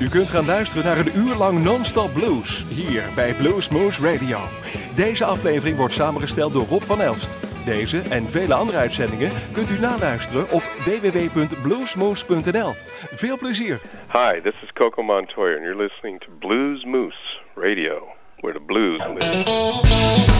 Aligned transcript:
U 0.00 0.08
kunt 0.08 0.30
gaan 0.30 0.44
luisteren 0.44 0.84
naar 0.84 0.98
een 0.98 1.16
uur 1.16 1.34
lang 1.34 1.64
non-stop 1.64 2.12
blues 2.12 2.64
hier 2.68 3.02
bij 3.14 3.34
Blues 3.34 3.68
Moose 3.68 4.12
Radio. 4.12 4.38
Deze 4.96 5.24
aflevering 5.24 5.76
wordt 5.76 5.94
samengesteld 5.94 6.52
door 6.52 6.66
Rob 6.66 6.82
van 6.82 7.00
Elst. 7.00 7.64
Deze 7.64 8.00
en 8.10 8.30
vele 8.30 8.54
andere 8.54 8.78
uitzendingen 8.78 9.32
kunt 9.52 9.70
u 9.70 9.78
naluisteren 9.78 10.50
op 10.50 10.62
www.bluesmoose.nl. 10.84 12.72
Veel 13.14 13.38
plezier. 13.38 13.80
Hi, 14.12 14.40
this 14.42 14.54
is 14.62 14.72
Coco 14.72 15.02
Montoya 15.02 15.54
and 15.54 15.62
you're 15.62 15.82
listening 15.82 16.20
to 16.20 16.26
Blues 16.38 16.84
Moose 16.84 17.38
Radio, 17.54 18.08
where 18.40 18.58
the 18.58 18.64
blues 18.66 19.02
live. 19.18 20.39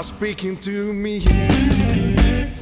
Are 0.00 0.02
speaking 0.02 0.56
to 0.56 0.94
me. 0.94 1.20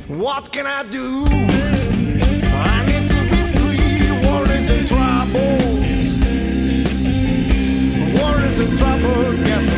What 0.08 0.50
can 0.50 0.66
I 0.66 0.82
do? 0.82 1.24
I 1.24 2.78
need 2.88 3.04
to 3.14 3.20
be 3.32 3.42
free. 3.54 4.10
Worries 4.26 4.68
and 4.74 4.84
troubles. 4.88 6.02
Worries 8.20 8.58
and 8.58 8.76
troubles 8.76 9.40
getting 9.40 9.77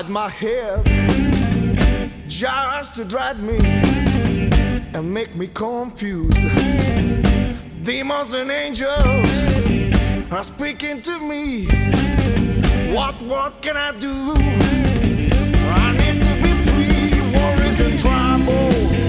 inside 0.00 0.10
my 0.10 0.28
head 0.28 0.84
just 2.26 2.94
to 2.94 3.04
drive 3.04 3.38
me 3.40 3.58
and 4.94 5.12
make 5.12 5.34
me 5.34 5.46
confused. 5.48 6.40
Demons 7.82 8.32
and 8.32 8.50
angels 8.50 9.30
are 10.30 10.42
speaking 10.42 11.02
to 11.02 11.18
me. 11.20 11.66
What, 12.94 13.22
what 13.22 13.60
can 13.60 13.76
I 13.76 13.92
do? 13.92 14.34
I 15.72 15.92
need 16.00 16.18
to 16.28 16.34
be 16.44 16.52
free. 16.66 17.20
Worries 17.36 17.80
and 17.86 17.96
troubles. 18.00 19.08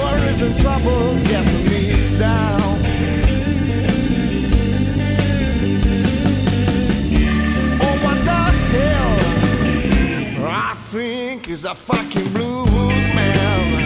Worries 0.00 0.42
and 0.42 0.60
troubles 0.60 1.22
get 1.28 1.46
me 1.70 2.18
down. 2.18 2.65
Is 11.56 11.64
a 11.64 11.74
fucking 11.74 12.32
blues 12.34 13.06
man. 13.14 13.85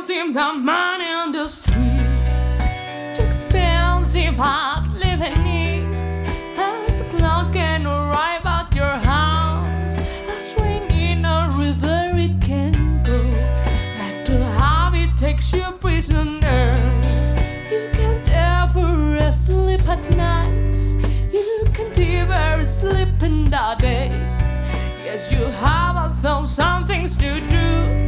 Expensive, 0.00 0.32
the 0.32 0.52
money 0.54 1.04
on 1.04 1.30
the 1.30 1.46
streets. 1.46 2.58
Too 3.14 3.22
expensive, 3.22 4.34
hard 4.36 4.88
living 4.94 5.34
needs. 5.44 6.14
As 6.56 7.02
a 7.02 7.08
cloud 7.10 7.52
can 7.52 7.84
arrive 7.84 8.46
at 8.46 8.74
your 8.74 8.96
house. 8.96 9.98
As 10.26 10.56
rain 10.58 10.90
in 10.90 11.22
a 11.26 11.50
river, 11.52 12.12
it 12.14 12.40
can 12.40 13.02
go. 13.02 13.20
To 14.24 14.44
have 14.58 14.94
it 14.94 15.14
takes 15.18 15.52
you 15.52 15.70
prisoner. 15.80 16.72
You 17.70 17.90
can't 17.92 18.30
ever 18.32 19.30
sleep 19.30 19.86
at 19.86 20.16
nights. 20.16 20.94
You 21.30 21.66
can't 21.74 21.98
ever 21.98 22.64
sleep 22.64 23.22
in 23.22 23.50
the 23.50 23.76
days. 23.78 24.46
Yes, 25.04 25.30
you 25.30 25.44
have 25.44 25.96
a 25.96 26.14
thousand 26.22 26.86
things 26.86 27.14
to 27.16 27.40
do. 27.50 27.99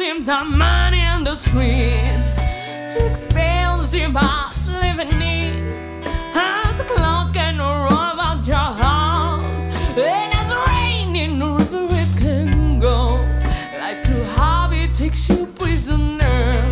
Expensive, 0.00 0.24
the 0.26 0.44
money 0.44 1.04
on 1.04 1.24
the 1.24 1.34
streets. 1.34 2.39
Too 2.90 3.06
expensive, 3.06 4.16
our 4.16 4.50
living 4.66 5.16
needs. 5.16 6.00
As 6.34 6.80
a 6.80 6.84
cloud 6.84 7.32
can 7.32 7.60
arrive 7.60 8.18
at 8.18 8.44
your 8.44 8.56
house. 8.56 9.64
And 9.96 10.34
as 10.34 10.52
rain 10.66 11.14
in 11.14 11.38
the 11.38 11.50
river, 11.50 11.86
it 11.88 12.18
can 12.18 12.80
go. 12.80 13.12
Life 13.78 14.02
to 14.02 14.24
have 14.24 14.72
it 14.72 14.92
takes 14.92 15.28
you 15.28 15.46
prisoner. 15.46 16.66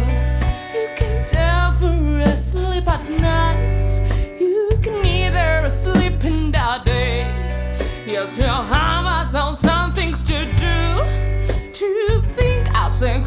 You 0.75 0.89
can't 0.97 1.33
ever 1.37 2.37
sleep 2.37 2.89
at 2.89 3.09
nights. 3.09 4.01
You 4.41 4.71
can 4.83 5.01
neither 5.03 5.71
sleep 5.71 6.25
in 6.25 6.51
the 6.51 6.83
days. 6.85 7.69
Yes, 8.09 8.37
you 8.37 8.43
have 8.43 9.07
a 9.07 9.31
thousand 9.31 9.93
things 9.93 10.25
to 10.25 10.47
do. 10.57 10.99
To 11.73 12.23
think 12.35 12.69
as 12.75 13.03
and 13.03 13.25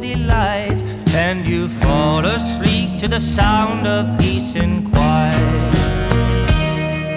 city 0.00 0.16
lights, 0.16 0.82
and 1.14 1.46
you 1.46 1.68
fall 1.68 2.24
asleep 2.24 2.98
to 2.98 3.06
the 3.06 3.20
sound 3.20 3.86
of 3.86 4.18
peace 4.18 4.54
and 4.54 4.90
quiet 4.90 5.74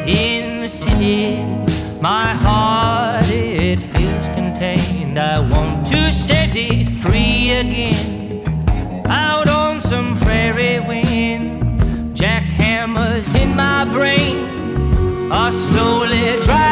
in 0.06 0.60
the 0.60 0.68
city. 0.68 1.44
My 2.02 2.34
heart, 2.46 3.24
it 3.30 3.80
feels 3.80 4.28
contained. 4.36 5.18
I 5.18 5.40
want 5.40 5.88
to 5.88 6.12
set 6.12 6.58
it 6.58 6.90
free 6.90 7.52
again. 7.52 8.44
Out 9.08 9.48
on 9.48 9.80
some 9.80 10.20
prairie 10.20 10.82
wind, 10.82 12.18
jackhammers 12.18 13.34
in 13.34 13.56
my 13.56 13.86
brain 13.86 15.32
are 15.32 15.54
slowly 15.54 16.42
driving 16.42 16.63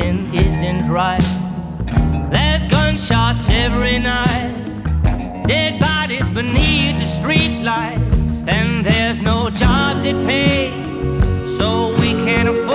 something 0.00 0.34
isn't 0.34 0.88
right. 0.88 1.22
There's 2.32 2.64
gunshots 2.64 3.48
every 3.50 3.98
night, 3.98 5.44
dead 5.46 5.78
bodies 5.78 6.30
beneath 6.30 6.98
the 6.98 7.04
streetlight, 7.04 8.00
and 8.48 8.84
there's 8.84 9.20
no 9.20 9.50
jobs 9.50 10.04
that 10.04 10.26
pay, 10.26 10.70
so 11.44 11.90
we 12.00 12.12
can't 12.24 12.48
afford 12.48 12.69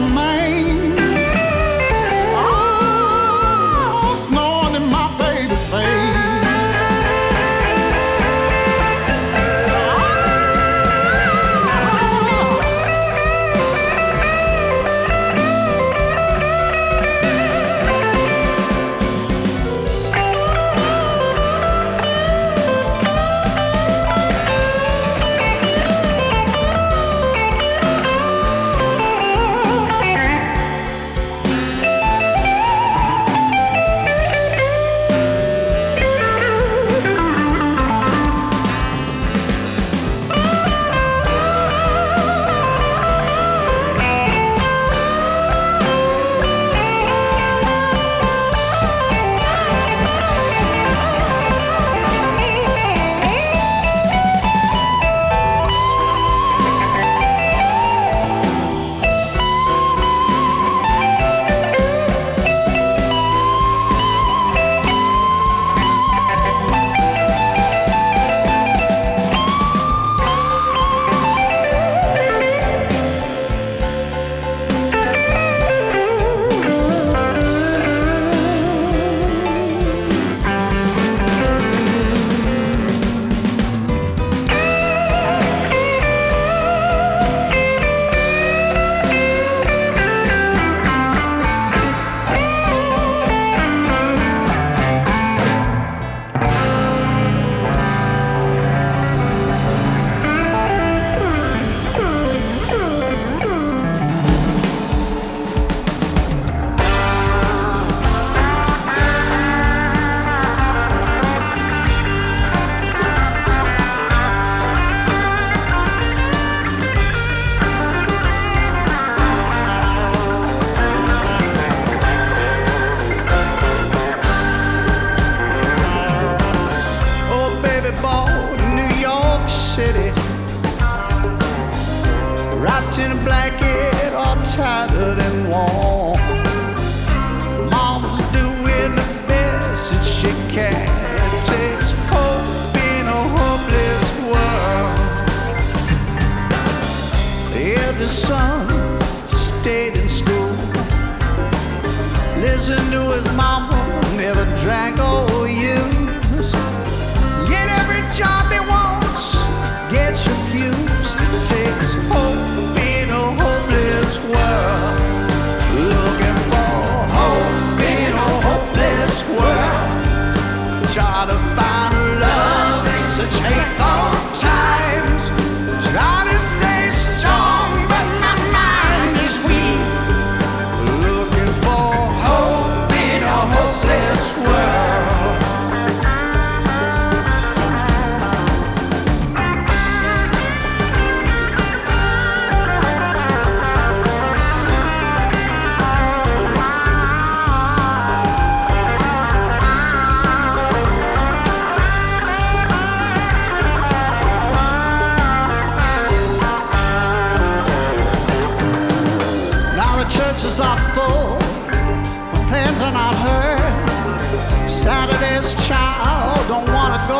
the 0.00 0.06
mind. 0.14 0.37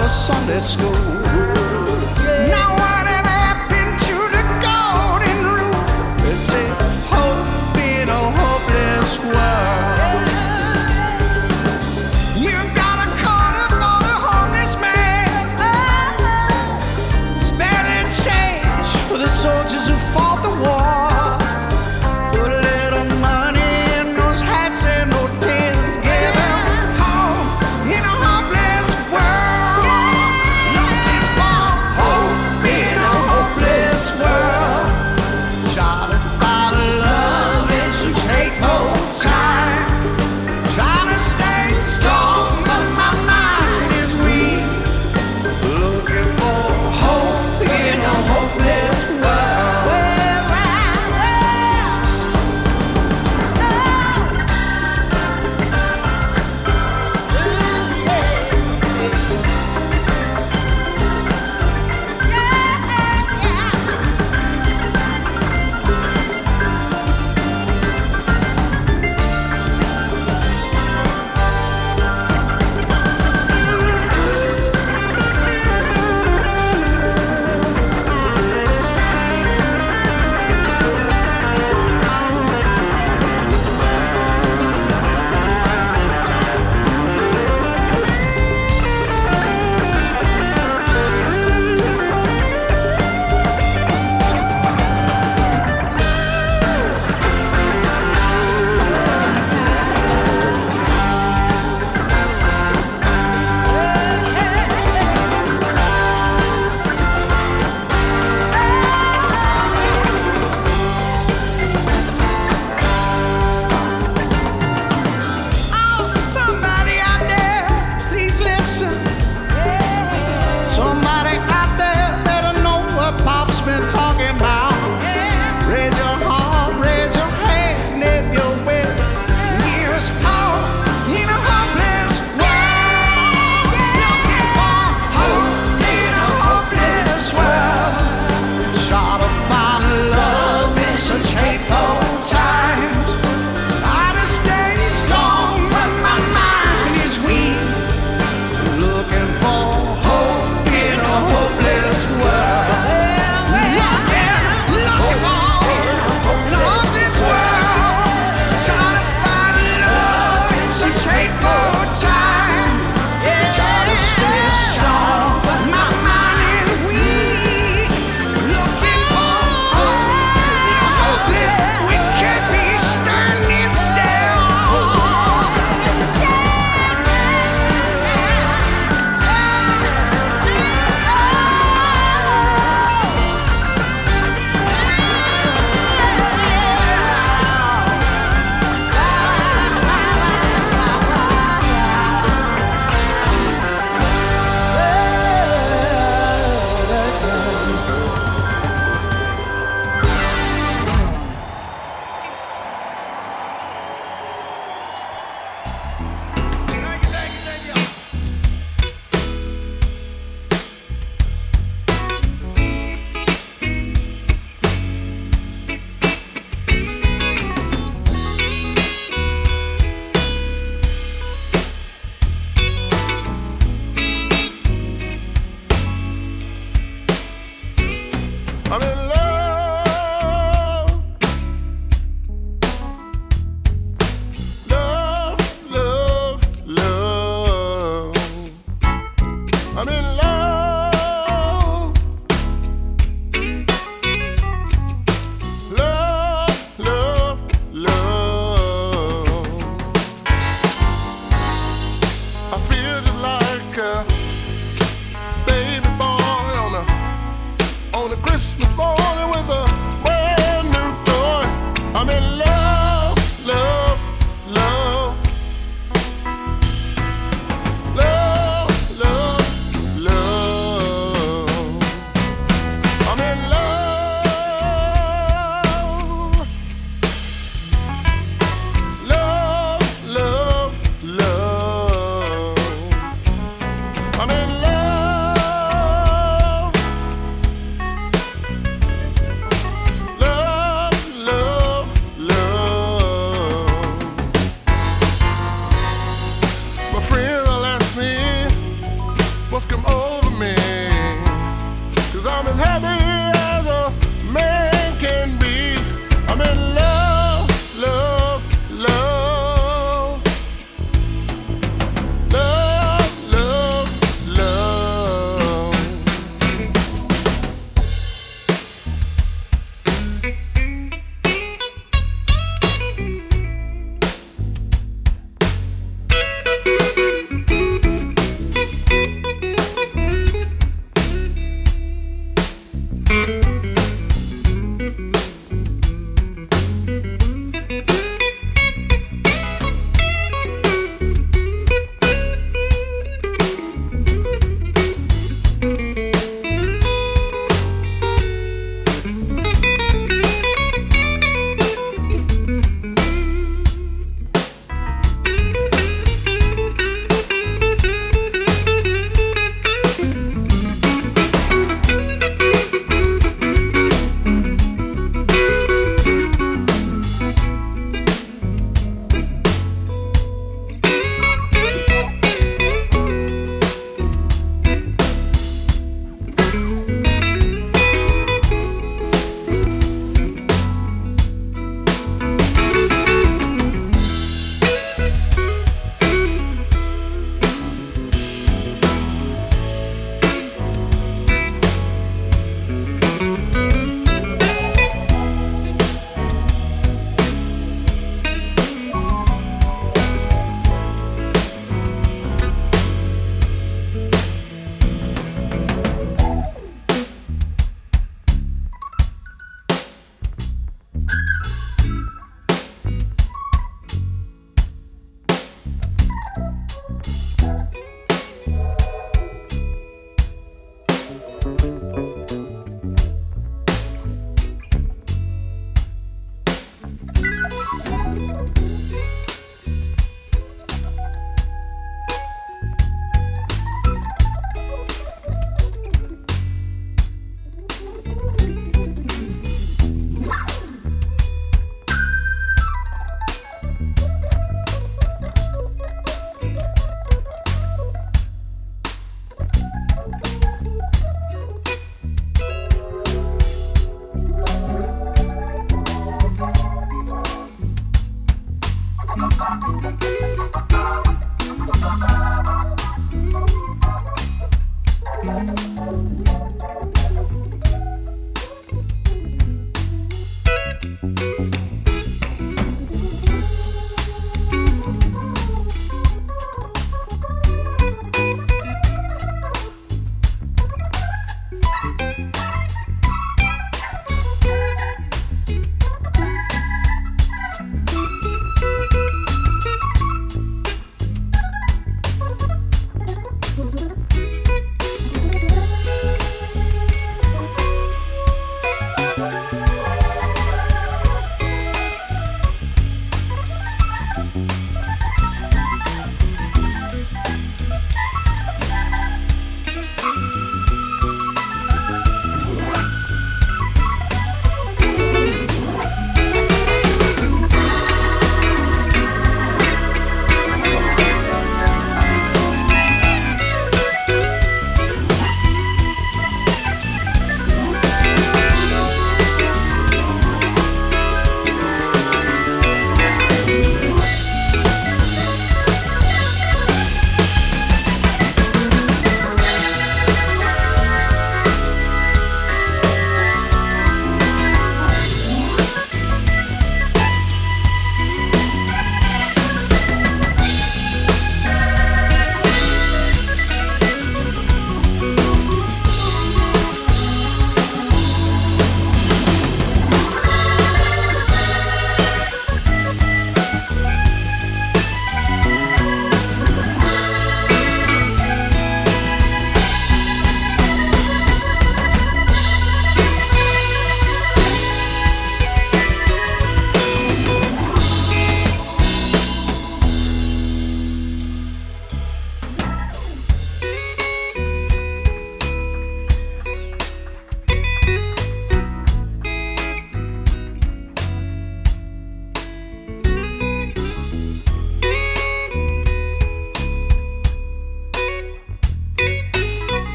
Go 0.00 0.06
to 0.06 0.12
Sunday 0.12 0.58
school. 0.58 1.69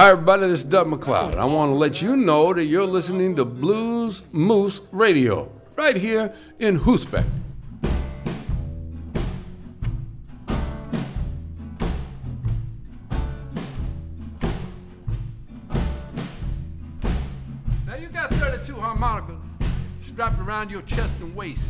Hi, 0.00 0.12
everybody, 0.12 0.46
this 0.46 0.60
is 0.60 0.64
Doug 0.64 0.86
MacLeod. 0.86 1.34
I 1.34 1.44
want 1.44 1.70
to 1.70 1.74
let 1.74 2.00
you 2.00 2.16
know 2.16 2.54
that 2.54 2.66
you're 2.66 2.86
listening 2.86 3.34
to 3.34 3.44
Blues 3.44 4.22
Moose 4.30 4.80
Radio 4.92 5.50
right 5.74 5.96
here 5.96 6.32
in 6.60 6.78
Groesbeek. 6.78 7.24
Now 17.84 17.96
you 17.96 18.06
got 18.06 18.32
32 18.34 18.76
harmonicas 18.76 19.34
strapped 20.06 20.38
around 20.38 20.70
your 20.70 20.82
chest 20.82 21.12
and 21.20 21.34
waist, 21.34 21.60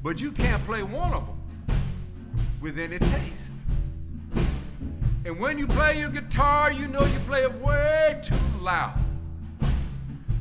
but 0.00 0.20
you 0.20 0.30
can't 0.30 0.64
play 0.64 0.84
one 0.84 1.12
of 1.12 1.26
them 1.26 1.40
with 2.60 2.78
any 2.78 3.00
taste. 3.00 3.37
And 5.28 5.38
when 5.38 5.58
you 5.58 5.66
play 5.66 5.98
your 5.98 6.08
guitar, 6.08 6.72
you 6.72 6.88
know 6.88 7.04
you 7.04 7.18
play 7.26 7.42
it 7.42 7.52
way 7.60 8.18
too 8.24 8.34
loud, 8.62 8.98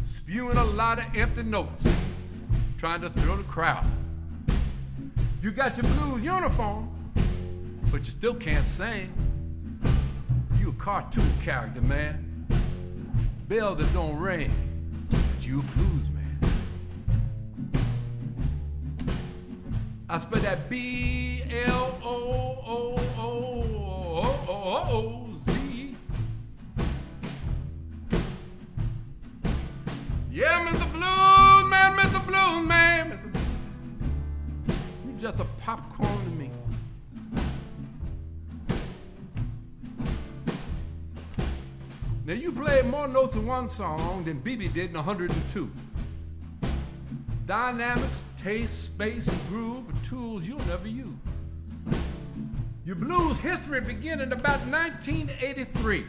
spewing 0.05 0.55
a 0.55 0.63
lot 0.63 0.97
of 0.97 1.13
empty 1.13 1.43
notes, 1.43 1.85
trying 2.77 3.01
to 3.01 3.09
thrill 3.09 3.35
the 3.35 3.43
crowd. 3.43 3.85
You 5.41 5.51
got 5.51 5.75
your 5.75 5.83
blues 5.91 6.23
uniform, 6.23 6.89
but 7.91 8.05
you 8.05 8.13
still 8.13 8.33
can't 8.33 8.65
sing. 8.65 9.11
You 10.57 10.69
a 10.69 10.73
cartoon 10.81 11.33
character, 11.43 11.81
man. 11.81 12.47
Bell 13.49 13.75
that 13.75 13.93
don't 13.93 14.17
ring, 14.17 14.49
but 15.09 15.45
you 15.45 15.59
a 15.59 15.63
blues 15.63 16.07
man. 16.13 16.39
I 20.07 20.17
spell 20.17 20.39
that 20.43 20.69
B 20.69 21.43
L 21.65 21.99
O 22.01 22.63
O 22.65 22.95
O 23.17 23.66
O 24.27 24.33
O 24.49 24.55
O 24.97 25.33
Z. 25.45 25.95
Yeah, 30.29 30.67
Mr. 30.67 30.91
Blues 30.91 31.69
Man, 31.69 31.97
Mr. 31.97 32.19
Blues 32.27 32.67
Man, 32.67 33.05
Mr. 35.05 35.21
Just 35.21 35.39
a 35.39 35.45
popcorn 35.61 36.23
to 36.25 36.29
me. 36.31 36.51
Now 42.25 42.33
you 42.33 42.51
played 42.51 42.85
more 42.87 43.07
notes 43.07 43.35
in 43.35 43.45
one 43.45 43.69
song 43.69 44.25
than 44.25 44.41
BB 44.41 44.73
did 44.73 44.89
in 44.89 44.95
102. 44.97 45.71
Dynamics, 47.45 48.11
taste, 48.43 48.83
space, 48.83 49.25
and 49.25 49.47
groove 49.47 49.89
are 49.89 50.05
tools 50.05 50.45
you'll 50.45 50.59
never 50.67 50.89
use. 50.89 51.15
Your 52.87 52.95
blues 52.95 53.37
history 53.39 53.81
began 53.81 54.21
in 54.21 54.31
about 54.31 54.61
1983. 54.61 56.05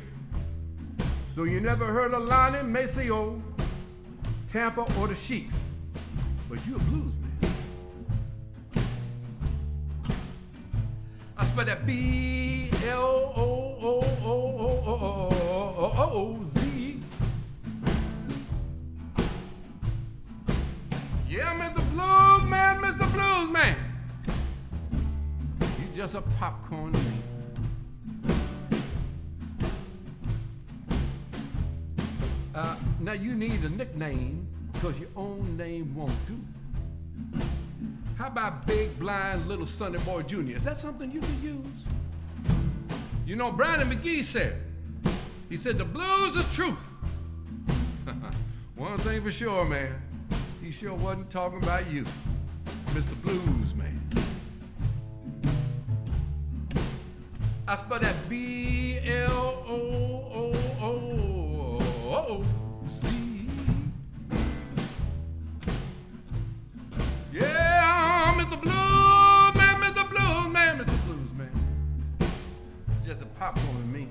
So 1.35 1.43
you 1.43 1.59
never 1.59 1.87
heard 1.87 2.15
of 2.15 2.23
Lonnie 2.23 2.63
Maceo, 2.63 3.43
Tampa, 4.47 4.83
or 5.01 5.09
the 5.09 5.17
Sheiks. 5.17 5.57
But 6.49 6.65
you're 6.69 6.77
a 6.77 6.79
blues 6.79 7.13
man. 7.21 7.57
I 11.37 11.47
spell 11.47 11.65
that 11.65 11.85
B 11.85 12.71
L 12.87 13.33
O 13.35 13.77
O 13.83 14.01
O 14.01 14.39
O 14.53 14.87
O 14.87 14.95
O 14.95 15.35
O 15.79 15.93
O 15.97 16.13
O 16.13 16.45
Z. 16.45 17.01
Yeah, 21.29 21.57
Mr. 21.59 21.91
Blues 21.91 22.49
Man, 22.49 22.81
Mr. 22.81 23.13
Blues 23.13 23.51
Man. 23.51 23.88
Just 25.99 26.15
a 26.15 26.23
popcorn. 26.39 26.95
Uh, 32.55 32.77
now 33.01 33.15
you 33.15 33.35
need 33.35 33.65
a 33.65 33.69
nickname 33.69 34.47
because 34.73 34.97
your 35.01 35.09
own 35.17 35.57
name 35.57 35.93
won't 35.97 36.15
do. 36.29 36.39
How 38.17 38.29
about 38.29 38.65
Big 38.65 38.97
Blind 39.01 39.49
Little 39.49 39.67
Sonny 39.67 39.99
Boy 40.05 40.23
Jr.? 40.23 40.59
Is 40.59 40.63
that 40.63 40.79
something 40.79 41.11
you 41.11 41.19
could 41.19 41.43
use? 41.43 41.67
You 43.27 43.35
know, 43.35 43.51
Brownie 43.51 43.97
McGhee 43.97 44.23
said, 44.23 44.55
he 45.49 45.57
said, 45.57 45.79
the 45.79 45.85
blues 45.85 46.37
is 46.37 46.45
truth. 46.55 46.79
One 48.77 48.99
thing 48.99 49.21
for 49.21 49.33
sure, 49.33 49.67
man, 49.67 50.01
he 50.63 50.71
sure 50.71 50.95
wasn't 50.95 51.29
talking 51.29 51.61
about 51.61 51.91
you, 51.91 52.05
Mr. 52.91 53.21
Blues 53.21 53.75
I 57.71 57.77
spell 57.77 57.99
that 57.99 58.17
B 58.31 58.99
L 59.05 59.63
O 59.69 60.53
O 60.81 61.79
O 62.09 62.45
Z. 63.03 63.09
Yeah, 67.31 68.35
Mr. 68.39 68.59
Blues 68.63 69.55
Man, 69.55 69.83
Mr. 69.83 70.09
Blues 70.09 70.51
Man, 70.51 70.79
Mr. 70.79 71.05
Blues 71.05 71.31
Man. 71.37 71.51
Just 73.05 73.21
a 73.21 73.27
popcorn 73.27 73.77
to 73.77 73.87
me. 73.87 74.09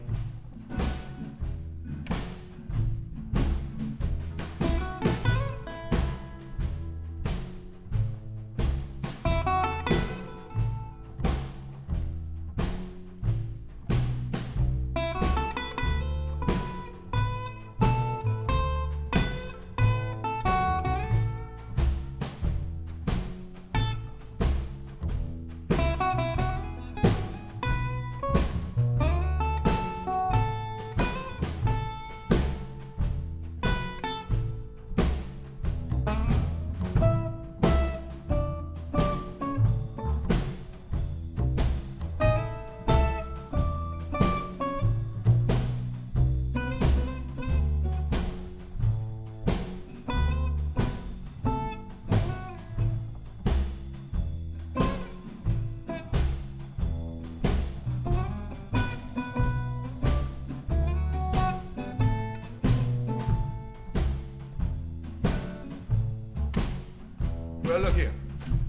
Well, 67.67 67.79
look 67.79 67.95
here. 67.95 68.11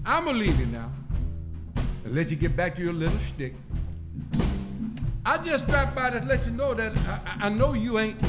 I'm 0.05 0.25
gonna 0.25 0.37
leave 0.37 0.59
you 0.59 0.65
now 0.67 0.91
and 2.03 2.13
let 2.15 2.29
you 2.29 2.35
get 2.35 2.55
back 2.55 2.75
to 2.75 2.81
your 2.81 2.93
little 2.93 3.17
shtick. 3.29 3.53
I 5.25 5.37
just 5.37 5.67
dropped 5.67 5.95
by 5.95 6.09
to 6.09 6.19
let 6.25 6.45
you 6.45 6.51
know 6.51 6.73
that 6.73 6.97
I, 7.07 7.19
I- 7.25 7.45
I 7.45 7.49
know 7.49 7.73
you 7.73 7.99
ain't 7.99 8.19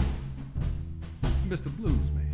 Mr. 1.49 1.75
Blues 1.77 1.93
Man. 2.14 2.27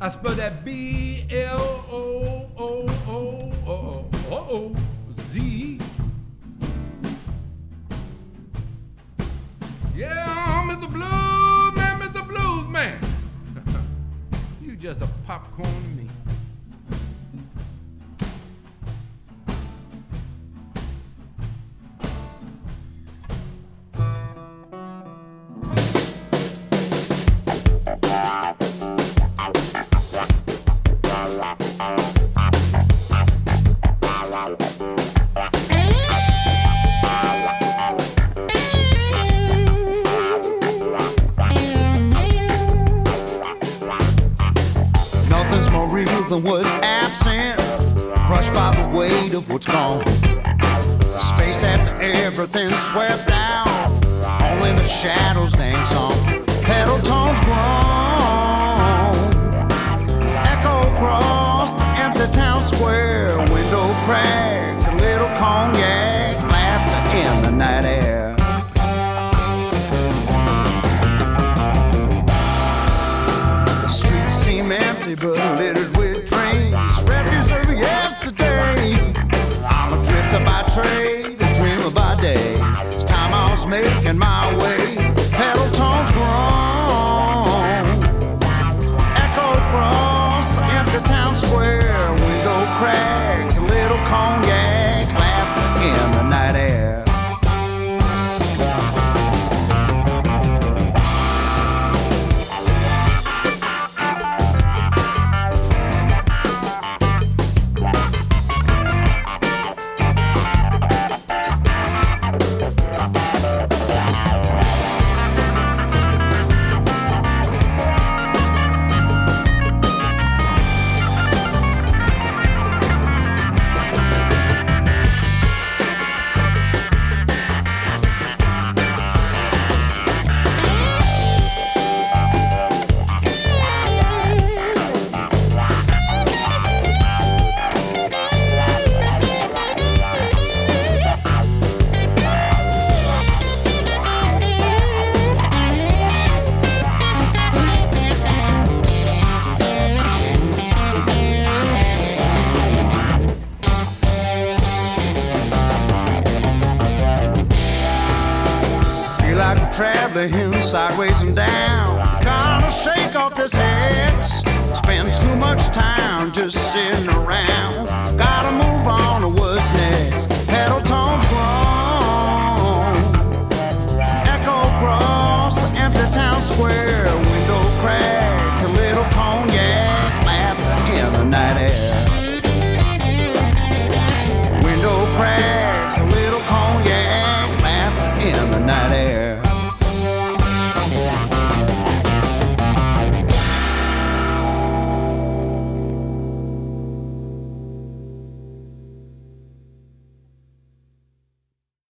I 0.00 0.08
spell 0.08 0.34
that 0.34 0.64
B 0.64 1.26
L 1.30 1.60
O 1.90 2.50
O 2.56 2.86
O 3.08 3.52
O 3.66 4.10
O 4.30 4.36
O 4.36 4.74
just 14.86 15.02
a 15.02 15.08
popcorn 15.26 16.05
square. 91.36 91.95